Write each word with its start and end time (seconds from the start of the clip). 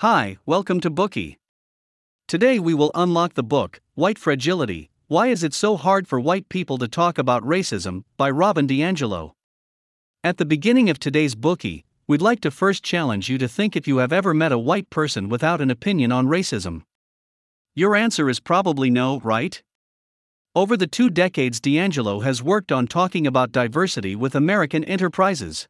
Hi, 0.00 0.38
welcome 0.46 0.80
to 0.80 0.88
Bookie. 0.88 1.36
Today 2.26 2.58
we 2.58 2.72
will 2.72 2.90
unlock 2.94 3.34
the 3.34 3.42
book, 3.42 3.82
White 3.96 4.16
Fragility 4.16 4.88
Why 5.08 5.26
Is 5.26 5.44
It 5.44 5.52
So 5.52 5.76
Hard 5.76 6.08
for 6.08 6.18
White 6.18 6.48
People 6.48 6.78
to 6.78 6.88
Talk 6.88 7.18
About 7.18 7.42
Racism, 7.42 8.04
by 8.16 8.30
Robin 8.30 8.66
DiAngelo. 8.66 9.32
At 10.24 10.38
the 10.38 10.46
beginning 10.46 10.88
of 10.88 10.98
today's 10.98 11.34
Bookie, 11.34 11.84
we'd 12.06 12.22
like 12.22 12.40
to 12.40 12.50
first 12.50 12.82
challenge 12.82 13.28
you 13.28 13.36
to 13.36 13.46
think 13.46 13.76
if 13.76 13.86
you 13.86 13.98
have 13.98 14.10
ever 14.10 14.32
met 14.32 14.52
a 14.52 14.58
white 14.58 14.88
person 14.88 15.28
without 15.28 15.60
an 15.60 15.70
opinion 15.70 16.12
on 16.12 16.28
racism. 16.28 16.84
Your 17.74 17.94
answer 17.94 18.30
is 18.30 18.40
probably 18.40 18.88
no, 18.88 19.20
right? 19.20 19.62
Over 20.56 20.78
the 20.78 20.86
two 20.86 21.10
decades, 21.10 21.60
DiAngelo 21.60 22.24
has 22.24 22.42
worked 22.42 22.72
on 22.72 22.86
talking 22.86 23.26
about 23.26 23.52
diversity 23.52 24.16
with 24.16 24.34
American 24.34 24.82
enterprises. 24.84 25.68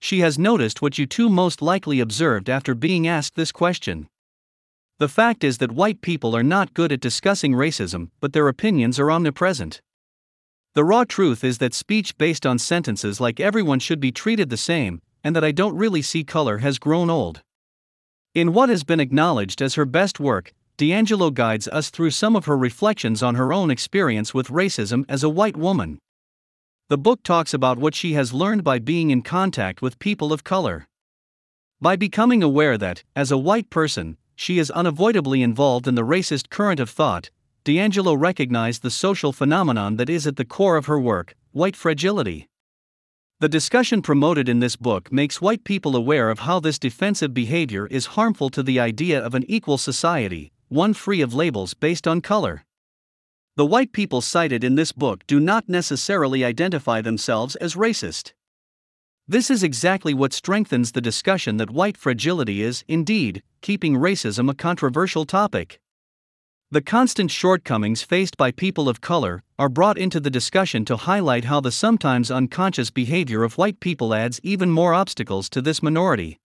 She 0.00 0.20
has 0.20 0.38
noticed 0.38 0.80
what 0.80 0.98
you 0.98 1.06
two 1.06 1.28
most 1.28 1.60
likely 1.60 2.00
observed 2.00 2.48
after 2.48 2.74
being 2.74 3.06
asked 3.06 3.36
this 3.36 3.52
question. 3.52 4.08
The 4.98 5.08
fact 5.08 5.44
is 5.44 5.58
that 5.58 5.72
white 5.72 6.00
people 6.00 6.34
are 6.34 6.42
not 6.42 6.74
good 6.74 6.90
at 6.90 7.00
discussing 7.00 7.52
racism, 7.52 8.10
but 8.20 8.32
their 8.32 8.48
opinions 8.48 8.98
are 8.98 9.10
omnipresent. 9.10 9.80
The 10.74 10.84
raw 10.84 11.04
truth 11.04 11.44
is 11.44 11.58
that 11.58 11.74
speech 11.74 12.16
based 12.16 12.46
on 12.46 12.58
sentences 12.58 13.20
like 13.20 13.40
everyone 13.40 13.78
should 13.78 14.00
be 14.00 14.12
treated 14.12 14.50
the 14.50 14.56
same, 14.56 15.00
and 15.22 15.36
that 15.36 15.44
I 15.44 15.52
don't 15.52 15.76
really 15.76 16.02
see 16.02 16.24
color 16.24 16.58
has 16.58 16.78
grown 16.78 17.10
old. 17.10 17.42
In 18.34 18.52
what 18.52 18.68
has 18.68 18.84
been 18.84 19.00
acknowledged 19.00 19.60
as 19.60 19.74
her 19.74 19.84
best 19.84 20.20
work, 20.20 20.52
DiAngelo 20.78 21.34
guides 21.34 21.68
us 21.68 21.90
through 21.90 22.12
some 22.12 22.36
of 22.36 22.46
her 22.46 22.56
reflections 22.56 23.22
on 23.22 23.34
her 23.34 23.52
own 23.52 23.70
experience 23.70 24.32
with 24.32 24.48
racism 24.48 25.04
as 25.08 25.22
a 25.22 25.28
white 25.28 25.56
woman. 25.56 25.98
The 26.90 26.98
book 26.98 27.22
talks 27.22 27.54
about 27.54 27.78
what 27.78 27.94
she 27.94 28.14
has 28.14 28.32
learned 28.32 28.64
by 28.64 28.80
being 28.80 29.10
in 29.10 29.22
contact 29.22 29.80
with 29.80 30.00
people 30.00 30.32
of 30.32 30.42
color. 30.42 30.88
By 31.80 31.94
becoming 31.94 32.42
aware 32.42 32.76
that, 32.76 33.04
as 33.14 33.30
a 33.30 33.38
white 33.38 33.70
person, 33.70 34.16
she 34.34 34.58
is 34.58 34.72
unavoidably 34.72 35.40
involved 35.40 35.86
in 35.86 35.94
the 35.94 36.04
racist 36.04 36.50
current 36.50 36.80
of 36.80 36.90
thought, 36.90 37.30
DiAngelo 37.64 38.20
recognized 38.20 38.82
the 38.82 38.90
social 38.90 39.32
phenomenon 39.32 39.98
that 39.98 40.10
is 40.10 40.26
at 40.26 40.34
the 40.34 40.44
core 40.44 40.76
of 40.76 40.86
her 40.86 40.98
work 40.98 41.36
white 41.52 41.76
fragility. 41.76 42.48
The 43.38 43.48
discussion 43.48 44.02
promoted 44.02 44.48
in 44.48 44.58
this 44.58 44.74
book 44.74 45.12
makes 45.12 45.40
white 45.40 45.62
people 45.62 45.94
aware 45.94 46.28
of 46.28 46.40
how 46.40 46.58
this 46.58 46.76
defensive 46.76 47.32
behavior 47.32 47.86
is 47.86 48.16
harmful 48.18 48.50
to 48.50 48.64
the 48.64 48.80
idea 48.80 49.24
of 49.24 49.36
an 49.36 49.44
equal 49.46 49.78
society, 49.78 50.50
one 50.66 50.94
free 50.94 51.20
of 51.20 51.34
labels 51.34 51.72
based 51.72 52.08
on 52.08 52.20
color. 52.20 52.64
The 53.60 53.66
white 53.66 53.92
people 53.92 54.22
cited 54.22 54.64
in 54.64 54.76
this 54.76 54.90
book 54.90 55.26
do 55.26 55.38
not 55.38 55.68
necessarily 55.68 56.46
identify 56.46 57.02
themselves 57.02 57.56
as 57.56 57.74
racist. 57.74 58.32
This 59.28 59.50
is 59.50 59.62
exactly 59.62 60.14
what 60.14 60.32
strengthens 60.32 60.92
the 60.92 61.02
discussion 61.02 61.58
that 61.58 61.68
white 61.68 61.98
fragility 61.98 62.62
is, 62.62 62.84
indeed, 62.88 63.42
keeping 63.60 63.96
racism 63.96 64.48
a 64.48 64.54
controversial 64.54 65.26
topic. 65.26 65.78
The 66.70 66.80
constant 66.80 67.30
shortcomings 67.30 68.00
faced 68.00 68.38
by 68.38 68.50
people 68.50 68.88
of 68.88 69.02
color 69.02 69.42
are 69.58 69.68
brought 69.68 69.98
into 69.98 70.20
the 70.20 70.30
discussion 70.30 70.86
to 70.86 70.96
highlight 70.96 71.44
how 71.44 71.60
the 71.60 71.70
sometimes 71.70 72.30
unconscious 72.30 72.90
behavior 72.90 73.42
of 73.42 73.58
white 73.58 73.78
people 73.78 74.14
adds 74.14 74.40
even 74.42 74.70
more 74.70 74.94
obstacles 74.94 75.50
to 75.50 75.60
this 75.60 75.82
minority. 75.82 76.40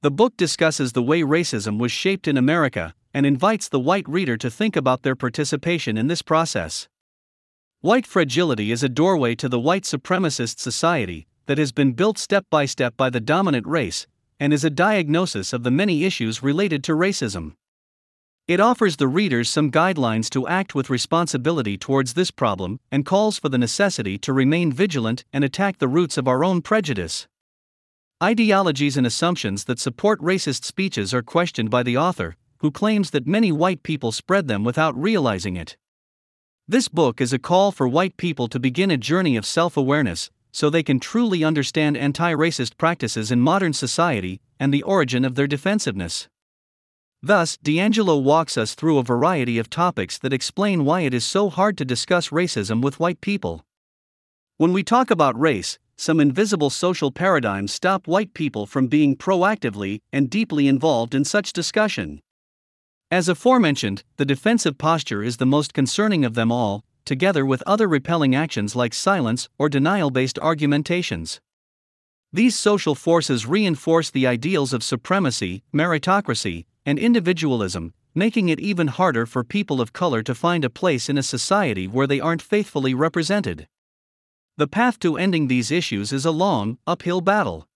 The 0.00 0.10
book 0.10 0.38
discusses 0.38 0.92
the 0.92 1.02
way 1.02 1.20
racism 1.20 1.78
was 1.78 1.92
shaped 1.92 2.26
in 2.26 2.38
America, 2.38 2.94
and 3.14 3.26
invites 3.26 3.68
the 3.68 3.80
white 3.80 4.08
reader 4.08 4.36
to 4.36 4.50
think 4.50 4.76
about 4.76 5.02
their 5.02 5.16
participation 5.16 5.96
in 5.96 6.06
this 6.06 6.22
process. 6.22 6.88
White 7.80 8.06
fragility 8.06 8.70
is 8.70 8.82
a 8.82 8.88
doorway 8.88 9.34
to 9.34 9.48
the 9.48 9.58
white 9.58 9.84
supremacist 9.84 10.58
society 10.58 11.26
that 11.46 11.58
has 11.58 11.72
been 11.72 11.92
built 11.92 12.18
step 12.18 12.46
by 12.48 12.64
step 12.64 12.96
by 12.96 13.10
the 13.10 13.20
dominant 13.20 13.66
race, 13.66 14.06
and 14.38 14.52
is 14.52 14.64
a 14.64 14.70
diagnosis 14.70 15.52
of 15.52 15.62
the 15.62 15.70
many 15.70 16.04
issues 16.04 16.42
related 16.42 16.82
to 16.84 16.92
racism. 16.92 17.54
It 18.48 18.60
offers 18.60 18.96
the 18.96 19.06
readers 19.06 19.48
some 19.48 19.70
guidelines 19.70 20.28
to 20.30 20.48
act 20.48 20.74
with 20.74 20.90
responsibility 20.90 21.78
towards 21.78 22.14
this 22.14 22.32
problem 22.32 22.80
and 22.90 23.06
calls 23.06 23.38
for 23.38 23.48
the 23.48 23.58
necessity 23.58 24.18
to 24.18 24.32
remain 24.32 24.72
vigilant 24.72 25.24
and 25.32 25.44
attack 25.44 25.78
the 25.78 25.88
roots 25.88 26.18
of 26.18 26.26
our 26.26 26.44
own 26.44 26.60
prejudice. 26.60 27.28
Ideologies 28.22 28.96
and 28.96 29.06
assumptions 29.06 29.64
that 29.64 29.78
support 29.78 30.20
racist 30.20 30.64
speeches 30.64 31.14
are 31.14 31.22
questioned 31.22 31.70
by 31.70 31.82
the 31.82 31.96
author, 31.96 32.36
who 32.62 32.70
claims 32.70 33.10
that 33.10 33.26
many 33.26 33.52
white 33.52 33.82
people 33.82 34.12
spread 34.12 34.48
them 34.48 34.64
without 34.64 34.96
realizing 34.96 35.56
it. 35.56 35.76
This 36.68 36.88
book 36.88 37.20
is 37.20 37.32
a 37.32 37.38
call 37.38 37.72
for 37.72 37.88
white 37.88 38.16
people 38.16 38.46
to 38.48 38.60
begin 38.60 38.90
a 38.90 38.96
journey 38.96 39.36
of 39.36 39.44
self 39.44 39.76
awareness 39.76 40.30
so 40.52 40.70
they 40.70 40.82
can 40.82 41.00
truly 41.00 41.42
understand 41.42 41.96
anti 41.96 42.32
racist 42.32 42.76
practices 42.76 43.32
in 43.32 43.40
modern 43.40 43.72
society 43.72 44.40
and 44.60 44.72
the 44.72 44.84
origin 44.84 45.24
of 45.24 45.34
their 45.34 45.48
defensiveness. 45.48 46.28
Thus, 47.20 47.56
DiAngelo 47.58 48.22
walks 48.22 48.56
us 48.56 48.74
through 48.74 48.98
a 48.98 49.04
variety 49.04 49.58
of 49.58 49.68
topics 49.68 50.18
that 50.18 50.32
explain 50.32 50.84
why 50.84 51.00
it 51.00 51.14
is 51.14 51.24
so 51.24 51.50
hard 51.50 51.76
to 51.78 51.84
discuss 51.84 52.28
racism 52.28 52.80
with 52.80 53.00
white 53.00 53.20
people. 53.20 53.64
When 54.56 54.72
we 54.72 54.82
talk 54.82 55.10
about 55.10 55.38
race, 55.38 55.78
some 55.96 56.20
invisible 56.20 56.70
social 56.70 57.10
paradigms 57.10 57.72
stop 57.72 58.06
white 58.06 58.34
people 58.34 58.66
from 58.66 58.86
being 58.86 59.16
proactively 59.16 60.00
and 60.12 60.30
deeply 60.30 60.68
involved 60.68 61.14
in 61.14 61.24
such 61.24 61.52
discussion. 61.52 62.20
As 63.12 63.28
aforementioned, 63.28 64.04
the 64.16 64.24
defensive 64.24 64.78
posture 64.78 65.22
is 65.22 65.36
the 65.36 65.44
most 65.44 65.74
concerning 65.74 66.24
of 66.24 66.32
them 66.32 66.50
all, 66.50 66.82
together 67.04 67.44
with 67.44 67.62
other 67.66 67.86
repelling 67.86 68.34
actions 68.34 68.74
like 68.74 68.94
silence 68.94 69.50
or 69.58 69.68
denial 69.68 70.10
based 70.10 70.38
argumentations. 70.38 71.38
These 72.32 72.58
social 72.58 72.94
forces 72.94 73.44
reinforce 73.44 74.08
the 74.08 74.26
ideals 74.26 74.72
of 74.72 74.82
supremacy, 74.82 75.62
meritocracy, 75.74 76.64
and 76.86 76.98
individualism, 76.98 77.92
making 78.14 78.48
it 78.48 78.60
even 78.60 78.86
harder 78.86 79.26
for 79.26 79.44
people 79.44 79.82
of 79.82 79.92
color 79.92 80.22
to 80.22 80.34
find 80.34 80.64
a 80.64 80.70
place 80.70 81.10
in 81.10 81.18
a 81.18 81.22
society 81.22 81.86
where 81.86 82.06
they 82.06 82.18
aren't 82.18 82.40
faithfully 82.40 82.94
represented. 82.94 83.68
The 84.56 84.66
path 84.66 84.98
to 85.00 85.18
ending 85.18 85.48
these 85.48 85.70
issues 85.70 86.14
is 86.14 86.24
a 86.24 86.30
long, 86.30 86.78
uphill 86.86 87.20
battle. 87.20 87.68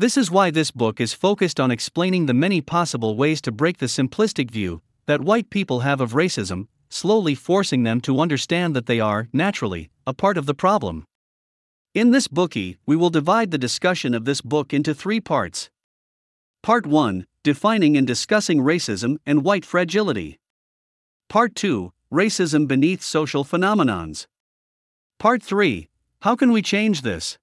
This 0.00 0.16
is 0.16 0.30
why 0.30 0.50
this 0.50 0.70
book 0.70 0.98
is 0.98 1.12
focused 1.12 1.60
on 1.60 1.70
explaining 1.70 2.24
the 2.24 2.32
many 2.32 2.62
possible 2.62 3.18
ways 3.18 3.42
to 3.42 3.52
break 3.52 3.76
the 3.76 3.84
simplistic 3.84 4.50
view 4.50 4.80
that 5.04 5.20
white 5.20 5.50
people 5.50 5.80
have 5.80 6.00
of 6.00 6.12
racism, 6.14 6.68
slowly 6.88 7.34
forcing 7.34 7.82
them 7.82 8.00
to 8.00 8.18
understand 8.18 8.74
that 8.74 8.86
they 8.86 8.98
are, 8.98 9.28
naturally, 9.34 9.90
a 10.06 10.14
part 10.14 10.38
of 10.38 10.46
the 10.46 10.54
problem. 10.54 11.04
In 11.92 12.12
this 12.12 12.28
bookie, 12.28 12.78
we 12.86 12.96
will 12.96 13.10
divide 13.10 13.50
the 13.50 13.58
discussion 13.58 14.14
of 14.14 14.24
this 14.24 14.40
book 14.40 14.72
into 14.72 14.94
three 14.94 15.20
parts. 15.20 15.68
Part 16.62 16.86
1 16.86 17.26
Defining 17.44 17.94
and 17.98 18.06
discussing 18.06 18.60
racism 18.60 19.18
and 19.26 19.44
white 19.44 19.66
fragility. 19.66 20.38
Part 21.28 21.54
2 21.54 21.92
Racism 22.10 22.66
beneath 22.66 23.02
social 23.02 23.44
phenomenons. 23.44 24.26
Part 25.18 25.42
3 25.42 25.90
How 26.22 26.36
can 26.36 26.52
we 26.52 26.62
change 26.62 27.02
this? 27.02 27.36